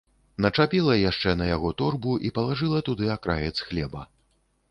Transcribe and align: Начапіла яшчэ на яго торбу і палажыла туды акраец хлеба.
Начапіла 0.43 0.93
яшчэ 1.09 1.33
на 1.41 1.49
яго 1.49 1.71
торбу 1.83 2.15
і 2.29 2.33
палажыла 2.37 2.79
туды 2.87 3.13
акраец 3.17 3.55
хлеба. 3.67 4.01